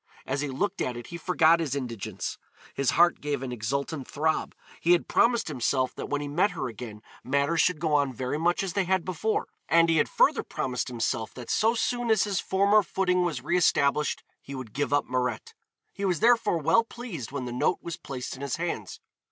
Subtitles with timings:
[0.25, 2.39] As he looked at it he forgot his indigence,
[2.73, 4.55] his heart gave an exultant throb.
[4.79, 8.39] He had promised himself that when he met her again matters should go on very
[8.39, 12.23] much as they had before, and he had further promised himself that so soon as
[12.23, 15.53] his former footing was re established he would give up Mirette.
[15.93, 18.99] He was therefore well pleased when the note was placed in his hands.